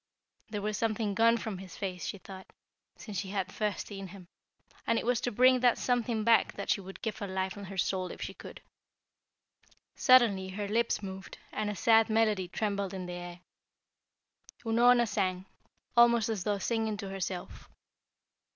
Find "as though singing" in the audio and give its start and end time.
16.29-16.97